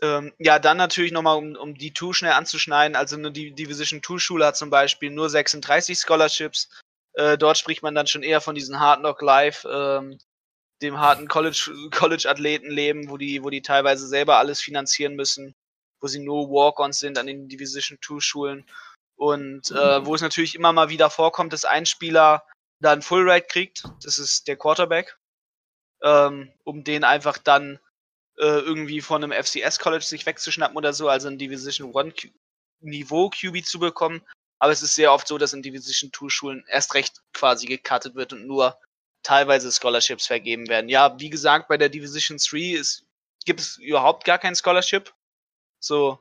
Ähm, 0.00 0.32
ja, 0.38 0.60
dann 0.60 0.76
natürlich 0.76 1.10
nochmal, 1.10 1.36
um, 1.36 1.56
um 1.56 1.74
die 1.74 1.92
Two 1.92 2.12
schnell 2.12 2.32
anzuschneiden. 2.32 2.96
Also 2.96 3.16
nur 3.16 3.32
die 3.32 3.52
Division 3.52 4.00
2 4.00 4.18
Schule 4.18 4.46
hat 4.46 4.56
zum 4.56 4.70
Beispiel 4.70 5.10
nur 5.10 5.28
36 5.28 5.98
Scholarships. 5.98 6.68
Äh, 7.14 7.36
dort 7.36 7.58
spricht 7.58 7.82
man 7.82 7.94
dann 7.94 8.06
schon 8.06 8.22
eher 8.22 8.40
von 8.40 8.54
diesen 8.54 8.78
Hard 8.78 9.00
Knock 9.00 9.20
Live, 9.20 9.66
ähm, 9.68 10.18
dem 10.80 10.98
harten 10.98 11.26
College-Athleten-Leben, 11.26 13.00
College 13.00 13.12
wo 13.12 13.16
die, 13.16 13.42
wo 13.42 13.50
die 13.50 13.62
teilweise 13.62 14.06
selber 14.06 14.38
alles 14.38 14.60
finanzieren 14.60 15.16
müssen, 15.16 15.56
wo 16.00 16.06
sie 16.06 16.20
nur 16.20 16.50
Walk-Ons 16.50 17.00
sind 17.00 17.18
an 17.18 17.26
den 17.26 17.48
Division 17.48 17.98
2 18.00 18.20
Schulen. 18.20 18.64
Und 19.16 19.72
äh, 19.72 20.06
wo 20.06 20.14
es 20.14 20.20
natürlich 20.20 20.54
immer 20.54 20.72
mal 20.72 20.88
wieder 20.88 21.10
vorkommt, 21.10 21.52
dass 21.52 21.64
ein 21.64 21.84
Spieler 21.84 22.46
da 22.80 22.92
ein 22.92 23.02
Full 23.02 23.28
Ride 23.28 23.46
kriegt. 23.48 23.82
Das 24.04 24.18
ist 24.18 24.46
der 24.46 24.56
Quarterback 24.56 25.16
ähm, 26.04 26.52
um 26.64 26.84
den 26.84 27.02
einfach 27.04 27.38
dann 27.38 27.80
äh, 28.38 28.44
irgendwie 28.44 29.00
von 29.00 29.24
einem 29.24 29.32
FCS 29.32 29.78
College 29.80 30.04
sich 30.04 30.26
wegzuschnappen 30.26 30.76
oder 30.76 30.92
so, 30.92 31.08
also 31.08 31.28
ein 31.28 31.38
Division 31.38 31.96
1 31.96 32.28
Niveau 32.80 33.30
QB 33.30 33.64
zu 33.64 33.78
bekommen. 33.80 34.22
Aber 34.58 34.72
es 34.72 34.82
ist 34.82 34.94
sehr 34.94 35.12
oft 35.12 35.26
so, 35.26 35.38
dass 35.38 35.52
in 35.52 35.62
Division 35.62 36.12
2 36.12 36.28
Schulen 36.28 36.64
erst 36.68 36.94
recht 36.94 37.22
quasi 37.32 37.66
gecuttet 37.66 38.14
wird 38.14 38.32
und 38.32 38.46
nur 38.46 38.78
teilweise 39.22 39.72
Scholarships 39.72 40.26
vergeben 40.26 40.68
werden. 40.68 40.88
Ja, 40.88 41.18
wie 41.18 41.30
gesagt, 41.30 41.68
bei 41.68 41.78
der 41.78 41.88
Division 41.88 42.38
3 42.38 42.78
ist, 42.78 43.04
gibt 43.46 43.60
es 43.60 43.78
überhaupt 43.78 44.24
gar 44.24 44.38
kein 44.38 44.54
Scholarship. 44.54 45.12
So, 45.80 46.18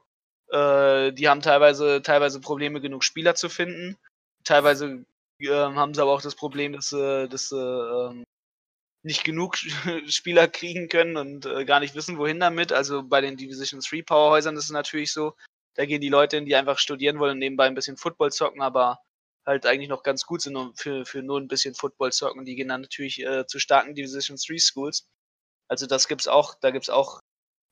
Äh, 0.51 1.13
die 1.13 1.27
haben 1.29 1.41
teilweise, 1.41 2.01
teilweise 2.03 2.39
Probleme, 2.39 2.79
genug 2.81 3.03
Spieler 3.03 3.35
zu 3.35 3.49
finden. 3.49 3.97
Teilweise 4.43 5.05
äh, 5.39 5.49
haben 5.49 5.93
sie 5.95 6.01
aber 6.01 6.13
auch 6.13 6.21
das 6.21 6.35
Problem, 6.35 6.73
dass, 6.73 6.93
äh, 6.93 7.27
dass 7.27 7.49
sie 7.49 7.57
ähm, 7.57 8.23
nicht 9.03 9.23
genug 9.23 9.57
Spieler 10.07 10.47
kriegen 10.47 10.87
können 10.89 11.17
und 11.17 11.45
äh, 11.45 11.65
gar 11.65 11.79
nicht 11.79 11.95
wissen, 11.95 12.17
wohin 12.17 12.39
damit. 12.39 12.71
Also 12.71 13.03
bei 13.03 13.21
den 13.21 13.37
Division 13.37 13.81
3 13.81 14.01
Powerhäusern 14.01 14.55
ist 14.55 14.65
es 14.65 14.71
natürlich 14.71 15.11
so, 15.11 15.35
da 15.75 15.85
gehen 15.85 16.01
die 16.01 16.09
Leute 16.09 16.37
hin, 16.37 16.45
die 16.45 16.55
einfach 16.55 16.79
studieren 16.79 17.19
wollen 17.19 17.33
und 17.33 17.39
nebenbei 17.39 17.65
ein 17.65 17.75
bisschen 17.75 17.97
Football 17.97 18.31
zocken, 18.31 18.61
aber 18.61 18.99
halt 19.45 19.65
eigentlich 19.65 19.89
noch 19.89 20.03
ganz 20.03 20.25
gut 20.25 20.41
sind 20.41 20.57
für, 20.79 21.05
für 21.05 21.21
nur 21.21 21.39
ein 21.39 21.47
bisschen 21.47 21.75
Football 21.75 22.13
zocken. 22.13 22.45
Die 22.45 22.55
gehen 22.55 22.69
dann 22.69 22.81
natürlich 22.81 23.21
äh, 23.21 23.45
zu 23.45 23.59
starken 23.59 23.93
Division 23.93 24.37
3 24.37 24.57
Schools. 24.57 25.05
Also 25.67 25.85
das 25.85 26.07
gibt's 26.07 26.27
auch, 26.27 26.55
da 26.61 26.71
gibt's 26.71 26.89
auch 26.89 27.19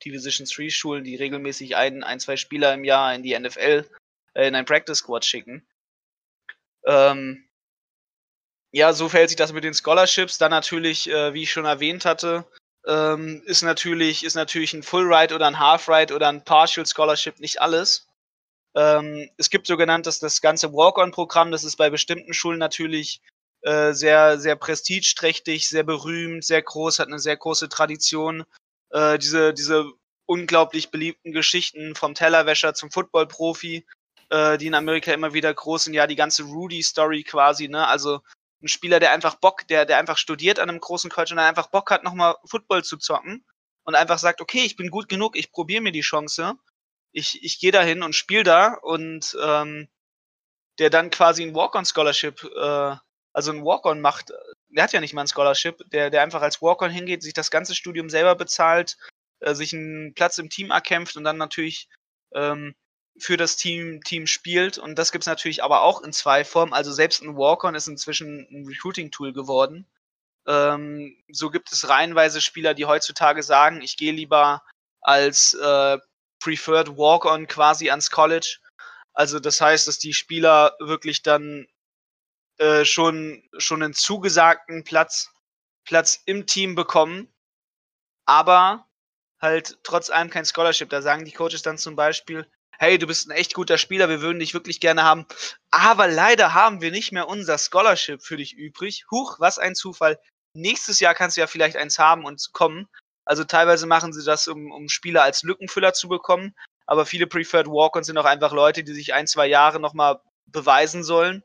Division 0.03 0.47
3 0.47 0.69
Schulen, 0.69 1.03
die 1.03 1.15
regelmäßig 1.15 1.75
ein, 1.75 2.03
ein, 2.03 2.19
zwei 2.19 2.35
Spieler 2.35 2.73
im 2.73 2.83
Jahr 2.83 3.13
in 3.13 3.23
die 3.23 3.37
NFL, 3.37 3.89
äh, 4.33 4.47
in 4.47 4.55
ein 4.55 4.65
Practice 4.65 4.97
Squad 4.97 5.23
schicken. 5.23 5.65
Ähm, 6.85 7.47
ja, 8.71 8.93
so 8.93 9.09
verhält 9.09 9.29
sich 9.29 9.37
das 9.37 9.53
mit 9.53 9.63
den 9.63 9.73
Scholarships. 9.73 10.37
Dann 10.37 10.51
natürlich, 10.51 11.09
äh, 11.09 11.33
wie 11.33 11.43
ich 11.43 11.51
schon 11.51 11.65
erwähnt 11.65 12.05
hatte, 12.05 12.45
ähm, 12.87 13.43
ist 13.45 13.61
natürlich, 13.61 14.23
ist 14.23 14.35
natürlich 14.35 14.73
ein 14.73 14.83
Full 14.83 15.13
Ride 15.13 15.35
oder 15.35 15.47
ein 15.47 15.59
Half 15.59 15.89
Ride 15.89 16.13
oder 16.15 16.29
ein 16.29 16.43
Partial 16.43 16.85
Scholarship 16.85 17.39
nicht 17.39 17.61
alles. 17.61 18.07
Ähm, 18.75 19.29
es 19.37 19.49
gibt 19.49 19.67
sogenanntes 19.67 20.19
das 20.19 20.41
ganze 20.41 20.71
Walk-on-Programm, 20.73 21.51
das 21.51 21.63
ist 21.63 21.75
bei 21.75 21.89
bestimmten 21.89 22.33
Schulen 22.33 22.59
natürlich 22.59 23.21
äh, 23.63 23.93
sehr, 23.93 24.39
sehr 24.39 24.55
prestigeträchtig, 24.55 25.67
sehr 25.67 25.83
berühmt, 25.83 26.45
sehr 26.45 26.61
groß, 26.61 26.99
hat 26.99 27.07
eine 27.07 27.19
sehr 27.19 27.37
große 27.37 27.69
Tradition. 27.69 28.45
Äh, 28.89 29.19
diese, 29.19 29.53
diese 29.53 29.85
unglaublich 30.25 30.89
beliebten 30.89 31.33
Geschichten 31.33 31.95
vom 31.95 32.15
Tellerwäscher 32.15 32.73
zum 32.73 32.89
Football-Profi, 32.89 33.85
äh, 34.29 34.57
die 34.57 34.67
in 34.67 34.73
Amerika 34.73 35.11
immer 35.13 35.33
wieder 35.33 35.53
groß 35.53 35.83
sind, 35.85 35.93
ja, 35.93 36.07
die 36.07 36.15
ganze 36.15 36.43
Rudy-Story 36.43 37.23
quasi, 37.23 37.67
ne? 37.67 37.87
Also 37.87 38.21
ein 38.61 38.67
Spieler, 38.67 38.99
der 38.99 39.11
einfach 39.11 39.35
Bock, 39.35 39.67
der, 39.67 39.85
der 39.85 39.97
einfach 39.97 40.17
studiert 40.17 40.59
an 40.59 40.69
einem 40.69 40.79
großen 40.79 41.09
College 41.09 41.33
und 41.33 41.37
dann 41.37 41.47
einfach 41.47 41.67
Bock 41.67 41.91
hat, 41.91 42.03
nochmal 42.03 42.35
Football 42.45 42.83
zu 42.83 42.97
zocken 42.97 43.45
und 43.83 43.95
einfach 43.95 44.19
sagt, 44.19 44.41
okay, 44.41 44.63
ich 44.63 44.75
bin 44.75 44.89
gut 44.89 45.09
genug, 45.09 45.35
ich 45.35 45.51
probiere 45.51 45.81
mir 45.81 45.91
die 45.91 46.01
Chance 46.01 46.55
ich, 47.11 47.43
ich 47.43 47.59
gehe 47.59 47.71
da 47.71 47.81
hin 47.81 48.03
und 48.03 48.15
spiele 48.15 48.43
da 48.43 48.73
und 48.73 49.37
ähm, 49.41 49.89
der 50.79 50.89
dann 50.89 51.09
quasi 51.09 51.43
ein 51.43 51.53
Walk-on-Scholarship, 51.53 52.43
äh, 52.43 52.95
also 53.33 53.51
ein 53.51 53.63
Walk-on 53.63 54.01
macht, 54.01 54.31
der 54.69 54.83
hat 54.83 54.93
ja 54.93 55.01
nicht 55.01 55.13
mal 55.13 55.21
ein 55.21 55.27
Scholarship, 55.27 55.83
der, 55.91 56.09
der 56.09 56.21
einfach 56.23 56.41
als 56.41 56.61
Walk-on 56.61 56.91
hingeht, 56.91 57.21
sich 57.23 57.33
das 57.33 57.51
ganze 57.51 57.75
Studium 57.75 58.09
selber 58.09 58.35
bezahlt, 58.35 58.97
äh, 59.41 59.53
sich 59.53 59.73
einen 59.73 60.13
Platz 60.13 60.37
im 60.37 60.49
Team 60.49 60.71
erkämpft 60.71 61.17
und 61.17 61.23
dann 61.23 61.37
natürlich 61.37 61.89
ähm, 62.33 62.75
für 63.17 63.37
das 63.37 63.57
Team, 63.57 64.01
Team 64.03 64.27
spielt. 64.27 64.77
Und 64.77 64.95
das 64.97 65.11
gibt's 65.11 65.27
natürlich 65.27 65.63
aber 65.63 65.81
auch 65.81 66.01
in 66.01 66.13
zwei 66.13 66.43
Formen. 66.43 66.73
Also 66.73 66.91
selbst 66.91 67.21
ein 67.21 67.35
Walk-on 67.35 67.75
ist 67.75 67.87
inzwischen 67.87 68.47
ein 68.51 68.65
Recruiting-Tool 68.67 69.33
geworden. 69.33 69.85
Ähm, 70.47 71.15
so 71.31 71.49
gibt 71.49 71.71
es 71.71 71.87
reihenweise 71.87 72.41
Spieler, 72.41 72.73
die 72.73 72.85
heutzutage 72.85 73.43
sagen, 73.43 73.81
ich 73.81 73.97
gehe 73.97 74.11
lieber 74.11 74.63
als 75.01 75.53
äh, 75.53 75.97
Preferred 76.39 76.97
Walk-on 76.97 77.47
quasi 77.47 77.89
ans 77.89 78.09
College. 78.09 78.57
Also 79.13 79.39
das 79.39 79.61
heißt, 79.61 79.87
dass 79.87 79.99
die 79.99 80.13
Spieler 80.13 80.75
wirklich 80.79 81.21
dann 81.21 81.67
äh, 82.57 82.85
schon, 82.85 83.43
schon 83.57 83.83
einen 83.83 83.93
zugesagten 83.93 84.83
Platz, 84.83 85.31
Platz 85.85 86.21
im 86.25 86.47
Team 86.47 86.75
bekommen, 86.75 87.31
aber 88.25 88.87
halt 89.39 89.79
trotz 89.83 90.09
allem 90.09 90.29
kein 90.29 90.45
Scholarship. 90.45 90.89
Da 90.89 91.01
sagen 91.01 91.25
die 91.25 91.31
Coaches 91.31 91.61
dann 91.61 91.77
zum 91.77 91.95
Beispiel, 91.95 92.49
hey, 92.81 92.97
du 92.97 93.05
bist 93.05 93.29
ein 93.29 93.31
echt 93.31 93.53
guter 93.53 93.77
Spieler, 93.77 94.09
wir 94.09 94.21
würden 94.21 94.39
dich 94.39 94.55
wirklich 94.55 94.79
gerne 94.79 95.03
haben, 95.03 95.27
aber 95.69 96.07
leider 96.07 96.55
haben 96.55 96.81
wir 96.81 96.89
nicht 96.89 97.11
mehr 97.11 97.27
unser 97.27 97.59
Scholarship 97.59 98.23
für 98.23 98.37
dich 98.37 98.53
übrig. 98.57 99.05
Huch, 99.11 99.39
was 99.39 99.59
ein 99.59 99.75
Zufall. 99.75 100.19
Nächstes 100.55 100.99
Jahr 100.99 101.13
kannst 101.13 101.37
du 101.37 101.41
ja 101.41 101.47
vielleicht 101.47 101.77
eins 101.77 101.99
haben 101.99 102.25
und 102.25 102.49
kommen. 102.53 102.87
Also 103.23 103.43
teilweise 103.43 103.85
machen 103.85 104.13
sie 104.13 104.25
das, 104.25 104.47
um, 104.47 104.71
um 104.71 104.89
Spieler 104.89 105.21
als 105.21 105.43
Lückenfüller 105.43 105.93
zu 105.93 106.09
bekommen. 106.09 106.55
Aber 106.87 107.05
viele 107.05 107.27
Preferred 107.27 107.67
Walk-ons 107.67 108.07
sind 108.07 108.17
auch 108.17 108.25
einfach 108.25 108.51
Leute, 108.51 108.83
die 108.83 108.93
sich 108.93 109.13
ein, 109.13 109.27
zwei 109.27 109.45
Jahre 109.45 109.79
nochmal 109.79 110.19
beweisen 110.47 111.03
sollen 111.03 111.43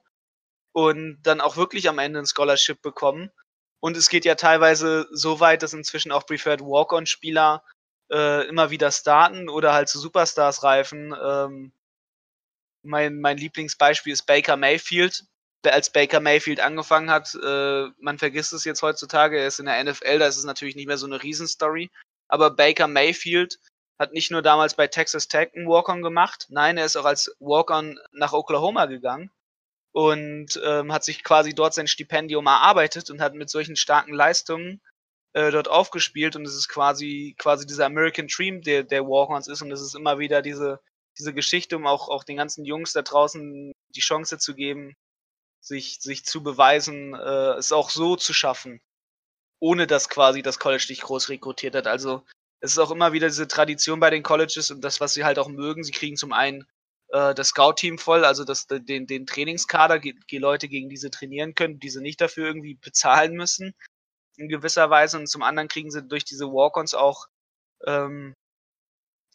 und 0.73 1.19
dann 1.23 1.43
auch 1.43 1.59
wirklich 1.59 1.87
am 1.90 1.99
Ende 1.99 2.19
ein 2.19 2.26
Scholarship 2.26 2.81
bekommen. 2.81 3.31
Und 3.81 3.99
es 3.99 4.09
geht 4.09 4.25
ja 4.25 4.37
teilweise 4.37 5.07
so 5.12 5.38
weit, 5.38 5.62
dass 5.62 5.75
inzwischen 5.75 6.12
auch 6.12 6.25
Preferred 6.25 6.62
Walk-on-Spieler 6.62 7.62
äh, 8.11 8.47
immer 8.49 8.71
wieder 8.71 8.91
starten 8.91 9.49
oder 9.49 9.73
halt 9.73 9.89
zu 9.89 9.99
Superstars 9.99 10.63
reifen. 10.63 11.15
Ähm, 11.21 11.73
mein, 12.83 13.21
mein 13.21 13.37
Lieblingsbeispiel 13.37 14.13
ist 14.13 14.27
Baker 14.27 14.57
Mayfield, 14.57 15.25
als 15.65 15.91
Baker 15.91 16.21
Mayfield 16.21 16.61
angefangen 16.61 17.11
hat, 17.11 17.35
äh, 17.35 17.87
man 17.99 18.19
vergisst 18.19 18.53
es 18.53 18.65
jetzt 18.65 18.83
heutzutage, 18.83 19.39
er 19.39 19.49
ist 19.49 19.59
in 19.59 19.67
der 19.67 19.83
NFL, 19.83 20.19
da 20.19 20.27
ist 20.27 20.37
es 20.37 20.45
natürlich 20.45 20.77
nicht 20.77 20.87
mehr 20.87 20.99
so 20.99 21.07
eine 21.07 21.23
Riesenstory. 21.23 21.91
Aber 22.29 22.51
Baker 22.51 22.87
Mayfield 22.87 23.59
hat 23.99 24.13
nicht 24.13 24.31
nur 24.31 24.43
damals 24.43 24.75
bei 24.75 24.87
Texas 24.87 25.29
Tech 25.29 25.51
einen 25.55 25.69
Walk-on 25.69 26.03
gemacht, 26.03 26.47
nein, 26.51 26.77
er 26.77 26.85
ist 26.85 26.97
auch 26.97 27.05
als 27.05 27.35
Walk-on 27.41 27.99
nach 28.13 28.33
Oklahoma 28.33 28.87
gegangen 28.87 29.31
und 29.93 30.61
ähm, 30.65 30.93
hat 30.93 31.05
sich 31.05 31.25
quasi 31.25 31.55
dort 31.55 31.75
sein 31.75 31.87
Stipendium 31.87 32.47
erarbeitet 32.47 33.11
und 33.11 33.21
hat 33.21 33.35
mit 33.35 33.49
solchen 33.49 33.77
starken 33.77 34.13
Leistungen 34.13 34.83
äh, 35.37 35.50
dort 35.50 35.69
aufgespielt 35.69 36.35
und 36.35 36.47
es 36.47 36.55
ist 36.55 36.69
quasi 36.69 37.35
quasi 37.38 37.66
dieser 37.66 37.87
American 37.87 38.26
Dream, 38.26 38.62
der 38.62 38.85
der 38.85 39.07
Walk-ons 39.07 39.49
ist 39.49 39.62
und 39.62 39.71
es 39.71 39.83
ist 39.83 39.95
immer 39.95 40.19
wieder 40.19 40.40
diese 40.40 40.81
diese 41.19 41.35
Geschichte, 41.35 41.76
um 41.76 41.87
auch 41.87 42.09
auch 42.09 42.25
den 42.25 42.37
ganzen 42.38 42.64
Jungs 42.64 42.93
da 42.95 43.02
draußen 43.02 43.73
die 43.95 44.00
Chance 44.00 44.38
zu 44.38 44.55
geben, 44.55 44.97
sich, 45.61 45.99
sich 46.00 46.25
zu 46.25 46.43
beweisen, 46.43 47.14
äh, 47.14 47.55
es 47.59 47.73
auch 47.73 47.90
so 47.90 48.16
zu 48.16 48.33
schaffen, 48.33 48.81
ohne 49.61 49.87
dass 49.87 50.09
quasi 50.09 50.43
das 50.43 50.59
College 50.59 50.87
dich 50.88 51.02
groß 51.02 51.28
rekrutiert 51.28 51.75
hat. 51.75 51.87
Also 51.87 52.23
es 52.61 52.73
ist 52.73 52.78
auch 52.78 52.90
immer 52.90 53.12
wieder 53.12 53.28
diese 53.28 53.49
Tradition 53.49 54.00
bei 54.00 54.11
den 54.11 54.23
Colleges 54.23 54.71
und 54.71 54.83
das, 54.83 55.00
was 55.00 55.14
sie 55.14 55.25
halt 55.25 55.38
auch 55.38 55.49
mögen. 55.49 55.85
Sie 55.85 55.93
kriegen 55.93 56.16
zum 56.16 56.33
einen 56.33 56.66
äh, 57.09 57.35
das 57.35 57.49
Scout-Team 57.49 57.99
voll, 57.99 58.25
also 58.25 58.45
das, 58.45 58.66
den, 58.69 59.07
den 59.07 59.26
Trainingskader, 59.26 59.99
die 59.99 60.38
Leute, 60.38 60.69
gegen 60.69 60.88
die 60.88 60.97
sie 60.97 61.11
trainieren 61.11 61.55
können, 61.55 61.78
die 61.78 61.90
sie 61.90 62.00
nicht 62.00 62.21
dafür 62.21 62.47
irgendwie 62.47 62.75
bezahlen 62.75 63.35
müssen, 63.35 63.75
in 64.38 64.49
gewisser 64.49 64.90
Weise. 64.90 65.19
Und 65.19 65.28
zum 65.28 65.43
anderen 65.43 65.69
kriegen 65.69 65.90
sie 65.90 66.02
durch 66.02 66.25
diese 66.25 66.47
Walk-ons 66.47 66.95
auch 66.95 67.26
ähm, 67.87 68.35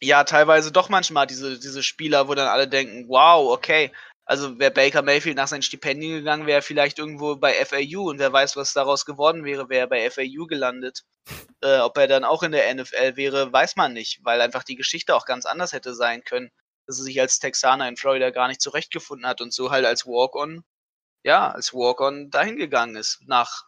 ja, 0.02 0.24
teilweise 0.24 0.72
doch 0.72 0.88
manchmal 0.88 1.26
diese, 1.28 1.58
diese 1.60 1.82
Spieler, 1.82 2.26
wo 2.26 2.34
dann 2.34 2.48
alle 2.48 2.66
denken, 2.66 3.08
wow, 3.08 3.52
okay, 3.52 3.92
also 4.24 4.58
wäre 4.58 4.72
Baker 4.72 5.02
Mayfield 5.02 5.36
nach 5.36 5.48
seinen 5.48 5.62
Stipendien 5.62 6.14
gegangen, 6.14 6.46
wäre 6.46 6.62
vielleicht 6.62 6.98
irgendwo 6.98 7.36
bei 7.36 7.52
FAU 7.64 8.10
und 8.10 8.18
wer 8.18 8.32
weiß, 8.32 8.56
was 8.56 8.72
daraus 8.72 9.04
geworden 9.04 9.44
wäre, 9.44 9.68
wäre 9.68 9.82
er 9.82 9.88
bei 9.88 10.10
FAU 10.10 10.46
gelandet. 10.46 11.04
Äh, 11.60 11.78
ob 11.78 11.96
er 11.98 12.08
dann 12.08 12.24
auch 12.24 12.42
in 12.42 12.52
der 12.52 12.72
NFL 12.74 13.16
wäre, 13.16 13.52
weiß 13.52 13.76
man 13.76 13.92
nicht, 13.92 14.20
weil 14.24 14.40
einfach 14.40 14.64
die 14.64 14.74
Geschichte 14.74 15.14
auch 15.14 15.24
ganz 15.24 15.46
anders 15.46 15.72
hätte 15.72 15.94
sein 15.94 16.24
können, 16.24 16.50
dass 16.86 16.98
er 16.98 17.04
sich 17.04 17.20
als 17.20 17.38
Texaner 17.38 17.88
in 17.88 17.96
Florida 17.96 18.30
gar 18.30 18.48
nicht 18.48 18.60
zurechtgefunden 18.60 19.26
hat 19.26 19.40
und 19.40 19.52
so 19.52 19.70
halt 19.70 19.86
als 19.86 20.06
Walk-on, 20.06 20.64
ja, 21.24 21.50
als 21.52 21.72
Walk-on 21.72 22.30
dahin 22.30 22.56
gegangen 22.56 22.96
ist, 22.96 23.20
nach, 23.26 23.66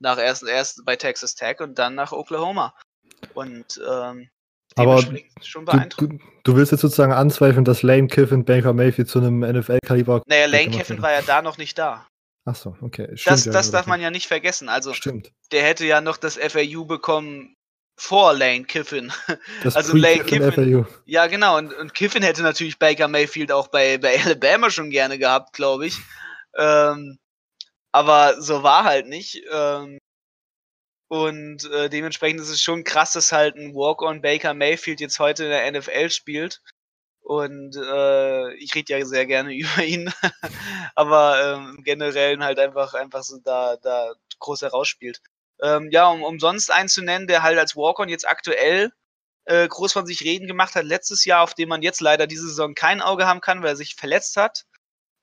nach 0.00 0.18
erst, 0.18 0.42
erst 0.42 0.84
bei 0.84 0.96
Texas 0.96 1.34
Tech 1.34 1.60
und 1.60 1.78
dann 1.78 1.94
nach 1.94 2.12
Oklahoma. 2.12 2.74
Und 3.34 3.80
ähm, 3.88 4.28
aber 4.76 5.02
du, 5.02 5.18
du, 5.96 6.18
du, 6.44 6.56
willst 6.56 6.72
jetzt 6.72 6.82
sozusagen 6.82 7.12
anzweifeln, 7.12 7.64
dass 7.64 7.82
Lane 7.82 8.06
Kiffin 8.06 8.44
Baker 8.44 8.72
Mayfield 8.72 9.08
zu 9.08 9.18
einem 9.18 9.40
NFL-Kaliber. 9.40 10.22
Naja, 10.26 10.46
Lane 10.46 10.70
Kiffin 10.70 11.02
war 11.02 11.12
ja 11.12 11.22
da 11.22 11.42
noch 11.42 11.58
nicht 11.58 11.76
da. 11.76 12.06
Achso, 12.44 12.76
okay. 12.80 13.08
Stimmt 13.16 13.26
das, 13.26 13.44
ja, 13.46 13.52
das 13.52 13.70
darf 13.70 13.86
man 13.86 14.00
ja 14.00 14.10
nicht 14.10 14.26
vergessen. 14.26 14.68
Also, 14.68 14.94
Stimmt. 14.94 15.32
der 15.52 15.62
hätte 15.62 15.86
ja 15.86 16.00
noch 16.00 16.16
das 16.16 16.36
FAU 16.36 16.84
bekommen 16.84 17.54
vor 17.98 18.32
Lane 18.32 18.64
Kiffin. 18.64 19.12
Das 19.62 19.76
also 19.76 19.96
Lane 19.96 20.24
Kiffin. 20.24 20.52
FAU. 20.52 20.86
Ja, 21.04 21.26
genau. 21.26 21.58
Und, 21.58 21.74
und 21.74 21.92
Kiffin 21.92 22.22
hätte 22.22 22.42
natürlich 22.42 22.78
Baker 22.78 23.08
Mayfield 23.08 23.52
auch 23.52 23.68
bei, 23.68 23.98
bei 23.98 24.18
Alabama 24.24 24.70
schon 24.70 24.90
gerne 24.90 25.18
gehabt, 25.18 25.52
glaube 25.52 25.86
ich. 25.86 25.98
Ähm, 26.56 27.18
aber 27.92 28.40
so 28.40 28.62
war 28.62 28.84
halt 28.84 29.06
nicht. 29.06 29.42
Ähm, 29.52 29.98
und 31.08 31.64
äh, 31.72 31.88
dementsprechend 31.90 32.40
ist 32.40 32.50
es 32.50 32.62
schon 32.62 32.84
krass, 32.84 33.12
dass 33.12 33.32
halt 33.32 33.56
ein 33.56 33.74
Walk-on 33.74 34.22
Baker 34.22 34.54
Mayfield 34.54 35.00
jetzt 35.00 35.18
heute 35.18 35.44
in 35.44 35.50
der 35.50 35.72
NFL 35.72 36.10
spielt. 36.10 36.62
Und 37.22 37.76
äh, 37.76 38.54
ich 38.54 38.74
rede 38.74 38.98
ja 38.98 39.04
sehr 39.04 39.26
gerne 39.26 39.54
über 39.54 39.84
ihn, 39.84 40.12
aber 40.94 41.56
ähm, 41.56 41.82
generell 41.84 42.38
halt 42.40 42.58
einfach, 42.58 42.94
einfach 42.94 43.22
so 43.22 43.38
da, 43.44 43.76
da 43.76 44.12
groß 44.38 44.62
herausspielt. 44.62 45.20
Ähm, 45.62 45.90
ja, 45.90 46.08
um 46.08 46.22
umsonst 46.22 46.70
einen 46.70 46.88
zu 46.88 47.02
nennen, 47.02 47.26
der 47.26 47.42
halt 47.42 47.58
als 47.58 47.76
Walk-on 47.76 48.08
jetzt 48.08 48.26
aktuell 48.28 48.92
äh, 49.46 49.68
groß 49.68 49.92
von 49.92 50.06
sich 50.06 50.22
reden 50.22 50.46
gemacht 50.46 50.74
hat, 50.74 50.84
letztes 50.84 51.24
Jahr, 51.24 51.42
auf 51.42 51.54
dem 51.54 51.68
man 51.68 51.82
jetzt 51.82 52.00
leider 52.00 52.26
diese 52.26 52.46
Saison 52.48 52.74
kein 52.74 53.00
Auge 53.02 53.26
haben 53.26 53.40
kann, 53.40 53.62
weil 53.62 53.70
er 53.70 53.76
sich 53.76 53.96
verletzt 53.96 54.36
hat, 54.36 54.64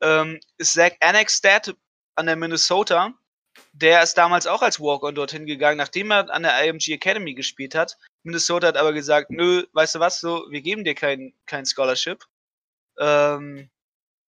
ähm, 0.01 0.39
ist 0.57 0.73
Zach 0.73 0.91
Annexstad 0.99 1.75
an 2.17 2.25
der 2.25 2.35
Minnesota 2.35 3.13
der 3.73 4.01
ist 4.01 4.15
damals 4.15 4.47
auch 4.47 4.61
als 4.61 4.79
Walk-On 4.79 5.15
dorthin 5.15 5.45
gegangen, 5.45 5.77
nachdem 5.77 6.11
er 6.11 6.29
an 6.33 6.43
der 6.43 6.63
IMG 6.63 6.93
Academy 6.93 7.33
gespielt 7.33 7.75
hat. 7.75 7.97
Minnesota 8.23 8.67
hat 8.67 8.77
aber 8.77 8.93
gesagt, 8.93 9.29
nö, 9.29 9.65
weißt 9.73 9.95
du 9.95 9.99
was, 9.99 10.19
so, 10.19 10.45
wir 10.49 10.61
geben 10.61 10.83
dir 10.83 10.95
kein, 10.95 11.33
kein 11.45 11.65
Scholarship. 11.65 12.25
Ähm, 12.99 13.69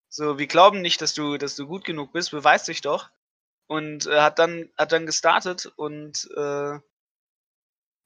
so, 0.08 0.38
wir 0.38 0.46
glauben 0.46 0.80
nicht, 0.80 1.00
dass 1.00 1.14
du, 1.14 1.36
dass 1.38 1.56
du 1.56 1.66
gut 1.66 1.84
genug 1.84 2.12
bist, 2.12 2.30
beweis 2.30 2.64
dich 2.64 2.80
doch. 2.80 3.10
Und 3.66 4.06
äh, 4.06 4.20
hat 4.20 4.38
dann, 4.38 4.70
hat 4.78 4.92
dann 4.92 5.06
gestartet 5.06 5.66
und 5.76 6.28
äh, 6.36 6.78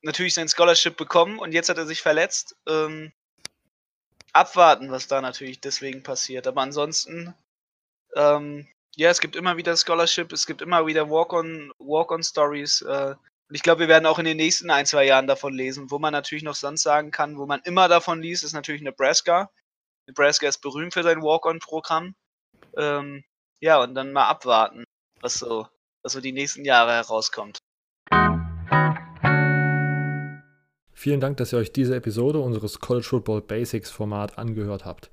natürlich 0.03 0.35
sein 0.35 0.49
Scholarship 0.49 0.97
bekommen 0.97 1.39
und 1.39 1.53
jetzt 1.53 1.69
hat 1.69 1.79
er 1.79 1.87
sich 1.87 2.03
verletzt. 2.03 2.57
Ähm, 2.69 3.13
abwarten, 4.33 4.91
was 4.91 5.07
da 5.07 5.21
natürlich 5.21 5.61
deswegen 5.61 6.03
passiert. 6.03 6.47
Aber 6.47 6.63
ansonsten, 6.63 7.35
ähm, 8.17 8.67
ja, 8.97 9.11
es 9.11 9.21
gibt 9.21 9.37
immer 9.37 9.57
wieder 9.57 9.77
Scholarship, 9.77 10.33
es 10.33 10.47
gibt 10.47 10.61
immer 10.61 10.87
wieder 10.87 11.09
Walk-on, 11.09 11.73
Walk-on-Stories. 11.79 12.83
Äh, 12.83 13.15
und 13.49 13.55
ich 13.55 13.63
glaube, 13.63 13.81
wir 13.81 13.89
werden 13.89 14.07
auch 14.07 14.19
in 14.19 14.25
den 14.25 14.37
nächsten 14.37 14.71
ein, 14.71 14.87
zwei 14.87 15.05
Jahren 15.07 15.27
davon 15.27 15.55
lesen. 15.55 15.91
Wo 15.91 15.99
man 15.99 16.13
natürlich 16.13 16.45
noch 16.45 16.55
sonst 16.55 16.83
sagen 16.83 17.11
kann, 17.11 17.39
wo 17.39 17.47
man 17.47 17.61
immer 17.65 17.89
davon 17.89 18.21
liest, 18.21 18.45
ist 18.45 18.53
natürlich 18.53 18.83
Nebraska. 18.83 19.51
Nebraska 20.07 20.49
ist 20.49 20.59
berühmt 20.59 20.95
für 20.95 21.03
sein 21.03 21.23
Walk-on-Programm. 21.23 22.15
Ähm, 22.77 23.25
ja, 23.61 23.83
und 23.83 23.95
dann 23.95 24.13
mal 24.13 24.29
abwarten, 24.29 24.85
was 25.21 25.35
so, 25.35 25.67
was 26.03 26.13
so 26.13 26.21
die 26.21 26.33
nächsten 26.33 26.65
Jahre 26.65 26.93
herauskommt. 26.93 27.59
Vielen 30.93 31.21
Dank, 31.21 31.39
dass 31.39 31.53
ihr 31.53 31.59
euch 31.59 31.73
diese 31.73 31.97
Episode 31.97 32.39
unseres 32.41 32.79
College 32.79 33.07
Football 33.07 33.43
Basics 33.43 33.91
Format 33.91 34.39
angehört 34.39 34.85
habt. 34.85 35.11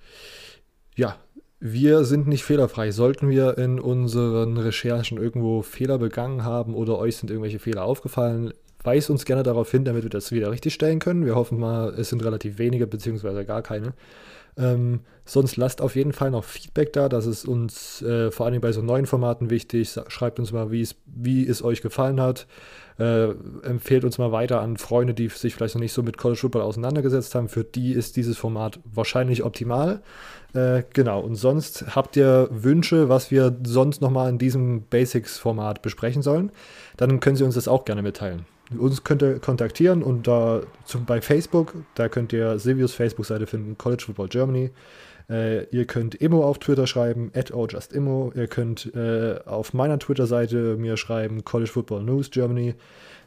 Ja, 0.95 1.17
wir 1.59 2.05
sind 2.05 2.27
nicht 2.27 2.43
fehlerfrei. 2.43 2.91
Sollten 2.91 3.29
wir 3.29 3.57
in 3.57 3.79
unseren 3.79 4.57
Recherchen 4.57 5.17
irgendwo 5.17 5.61
Fehler 5.61 5.97
begangen 5.97 6.43
haben 6.43 6.73
oder 6.73 6.97
euch 6.97 7.17
sind 7.17 7.29
irgendwelche 7.29 7.59
Fehler 7.59 7.83
aufgefallen, 7.83 8.53
weist 8.83 9.09
uns 9.09 9.25
gerne 9.25 9.43
darauf 9.43 9.69
hin, 9.69 9.83
damit 9.83 10.03
wir 10.03 10.09
das 10.09 10.31
wieder 10.31 10.51
richtigstellen 10.51 10.99
können. 10.99 11.25
Wir 11.25 11.35
hoffen 11.35 11.59
mal, 11.59 11.93
es 11.97 12.09
sind 12.09 12.23
relativ 12.23 12.57
wenige 12.59 12.87
beziehungsweise 12.87 13.43
gar 13.45 13.61
keine. 13.61 13.93
Ähm, 14.57 15.01
sonst 15.25 15.57
lasst 15.57 15.81
auf 15.81 15.95
jeden 15.95 16.13
Fall 16.13 16.31
noch 16.31 16.43
Feedback 16.43 16.93
da. 16.93 17.09
Das 17.09 17.25
ist 17.25 17.45
uns 17.45 18.01
äh, 18.01 18.31
vor 18.31 18.45
allem 18.45 18.61
bei 18.61 18.71
so 18.71 18.81
neuen 18.81 19.05
Formaten 19.05 19.49
wichtig. 19.49 19.95
Schreibt 20.07 20.39
uns 20.39 20.51
mal, 20.51 20.71
wie 20.71 21.47
es 21.47 21.63
euch 21.63 21.81
gefallen 21.81 22.19
hat. 22.19 22.47
Äh, 22.99 23.29
empfehlt 23.63 24.03
uns 24.03 24.17
mal 24.17 24.33
weiter 24.33 24.59
an 24.59 24.75
Freunde, 24.75 25.13
die 25.13 25.29
sich 25.29 25.55
vielleicht 25.55 25.75
noch 25.75 25.81
nicht 25.81 25.93
so 25.93 26.03
mit 26.03 26.17
College 26.17 26.41
Football 26.41 26.63
auseinandergesetzt 26.63 27.33
haben. 27.33 27.47
Für 27.47 27.63
die 27.63 27.93
ist 27.93 28.17
dieses 28.17 28.37
Format 28.37 28.79
wahrscheinlich 28.83 29.43
optimal. 29.43 30.01
Äh, 30.53 30.83
genau, 30.91 31.21
und 31.21 31.35
sonst 31.35 31.95
habt 31.95 32.17
ihr 32.17 32.49
Wünsche, 32.51 33.07
was 33.07 33.31
wir 33.31 33.55
sonst 33.63 34.01
nochmal 34.01 34.29
in 34.29 34.37
diesem 34.37 34.81
Basics-Format 34.81 35.81
besprechen 35.81 36.21
sollen, 36.21 36.51
dann 36.97 37.21
können 37.21 37.37
Sie 37.37 37.45
uns 37.45 37.55
das 37.55 37.69
auch 37.69 37.85
gerne 37.85 38.01
mitteilen. 38.01 38.45
Uns 38.77 39.03
könnt 39.03 39.23
ihr 39.23 39.39
kontaktieren 39.39 40.03
und 40.03 40.27
da 40.27 40.61
zum, 40.85 41.05
bei 41.05 41.21
Facebook, 41.21 41.73
da 41.95 42.07
könnt 42.07 42.33
ihr 42.33 42.59
Silvius 42.59 42.93
Facebook-Seite 42.93 43.47
finden, 43.47 43.77
College 43.77 44.03
Football 44.05 44.27
Germany. 44.27 44.71
Äh, 45.29 45.65
ihr 45.65 45.85
könnt 45.85 46.15
Immo 46.15 46.43
auf 46.43 46.59
Twitter 46.59 46.87
schreiben, 46.87 47.31
at 47.35 47.51
@justimmo. 47.51 48.31
Ihr 48.35 48.47
könnt 48.47 48.93
äh, 48.95 49.39
auf 49.45 49.73
meiner 49.73 49.99
Twitter-Seite 49.99 50.75
mir 50.77 50.97
schreiben, 50.97 51.45
College 51.45 51.71
Football 51.71 52.03
News 52.03 52.31
Germany. 52.31 52.75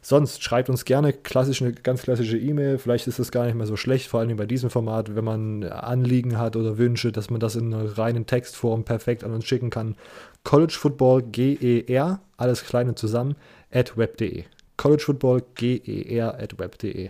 Sonst 0.01 0.43
schreibt 0.43 0.69
uns 0.69 0.83
gerne 0.83 1.13
klassisch 1.13 1.61
eine 1.61 1.71
ganz 1.71 2.01
klassische 2.01 2.37
E-Mail. 2.37 2.77
Vielleicht 2.77 3.07
ist 3.07 3.19
das 3.19 3.31
gar 3.31 3.45
nicht 3.45 3.55
mehr 3.55 3.67
so 3.67 3.77
schlecht, 3.77 4.09
vor 4.09 4.19
allem 4.19 4.35
bei 4.35 4.45
diesem 4.45 4.69
Format, 4.69 5.15
wenn 5.15 5.23
man 5.23 5.63
Anliegen 5.63 6.37
hat 6.37 6.57
oder 6.57 6.77
Wünsche, 6.77 7.13
dass 7.13 7.29
man 7.29 7.39
das 7.39 7.55
in 7.55 7.73
einer 7.73 7.97
reinen 7.97 8.25
Textform 8.25 8.83
perfekt 8.83 9.23
an 9.23 9.31
uns 9.31 9.45
schicken 9.45 9.69
kann. 9.69 9.95
College 10.43 10.75
Football 10.77 11.23
GER, 11.23 12.19
alles 12.35 12.65
kleine 12.65 12.95
zusammen, 12.95 13.35
at 13.71 13.97
web.de. 13.97 14.43
College 14.83 15.03
Football 15.03 15.43
GER 15.55 16.37
at 16.37 16.59
web.de. 16.59 17.09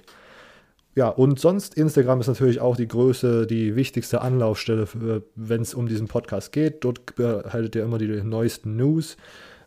Ja, 0.94 1.10
und 1.10 1.39
sonst, 1.39 1.74
Instagram 1.74 2.22
ist 2.22 2.27
natürlich 2.27 2.62
auch 2.62 2.75
die 2.75 2.88
größte, 2.88 3.48
die 3.48 3.75
wichtigste 3.75 4.22
Anlaufstelle, 4.22 4.88
wenn 5.34 5.62
es 5.62 5.74
um 5.74 5.88
diesen 5.88 6.08
Podcast 6.08 6.52
geht. 6.52 6.84
Dort 6.84 7.15
behaltet 7.15 7.76
ihr 7.76 7.84
immer 7.84 7.97
die 7.97 8.06
neuesten 8.21 8.76
News. 8.76 9.17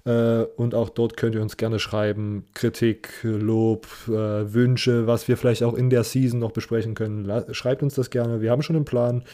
Äh, 0.04 0.42
und 0.57 0.76
auch 0.76 0.88
dort 0.88 1.16
könnt 1.16 1.35
ihr 1.35 1.42
uns 1.42 1.57
gerne 1.57 1.80
schreiben, 1.80 2.44
Kritik, 2.54 3.09
Lob, 3.24 3.88
äh, 4.07 4.54
Wünsche, 4.54 5.09
was 5.09 5.26
wir 5.26 5.37
vielleicht 5.37 5.64
auch 5.64 5.74
in 5.74 5.90
der 5.90 6.04
Season 6.04 6.38
noch 6.38 6.52
besprechen 6.52 6.94
können. 6.94 7.28
Schreibt 7.52 7.83
uns 7.83 7.96
das 7.96 8.11
gerne. 8.11 8.40
Wir 8.40 8.52
haben 8.52 8.62
schon 8.62 8.76
einen 8.76 8.85
Plan. 8.85 9.24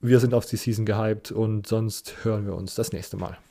Wir 0.00 0.18
sind 0.18 0.34
auf 0.34 0.46
die 0.46 0.56
Season 0.56 0.84
gehypt 0.84 1.30
und 1.30 1.68
sonst 1.68 2.24
hören 2.24 2.44
wir 2.44 2.56
uns 2.56 2.74
das 2.74 2.92
nächste 2.92 3.16
Mal. 3.16 3.38